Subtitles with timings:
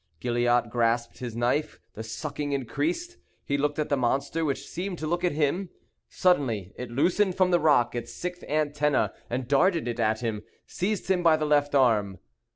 [0.19, 3.17] Gilliatt grasped his knife; the sucking increased.
[3.45, 5.69] He looked at the monster, which seemed to look at him.
[6.09, 11.11] Suddenly it loosened from the rock its sixth antenna, and darting it at him, seized
[11.11, 12.17] him by the left arm.